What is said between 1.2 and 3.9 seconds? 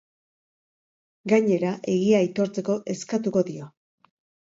Gainera, egia aitortzeko eskatuko dio.